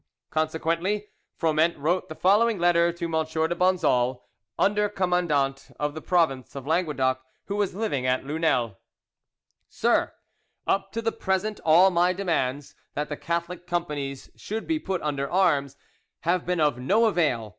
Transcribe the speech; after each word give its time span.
Consequently, 0.31 1.09
Froment 1.35 1.77
wrote 1.77 2.09
the 2.09 2.15
following 2.15 2.57
letter 2.57 2.91
to 2.91 3.05
M. 3.05 3.11
de 3.23 3.55
Bonzols, 3.55 4.17
under 4.57 4.89
commandant 4.89 5.69
of 5.79 5.93
the 5.93 6.01
province 6.01 6.55
of 6.55 6.65
Languedoc, 6.65 7.21
who 7.45 7.55
was 7.55 7.75
living 7.75 8.07
at 8.07 8.23
Lunel: 8.25 8.79
"SIR, 9.69 10.11
Up 10.65 10.91
to 10.93 11.03
the 11.03 11.11
present 11.11 11.59
all 11.63 11.91
my 11.91 12.13
demands, 12.13 12.73
that 12.95 13.09
the 13.09 13.15
Catholic 13.15 13.67
companies 13.67 14.31
should 14.35 14.65
be 14.65 14.79
put 14.79 15.03
under 15.03 15.29
arms, 15.29 15.77
have 16.21 16.47
been 16.47 16.59
of 16.59 16.79
no 16.79 17.05
avail. 17.05 17.49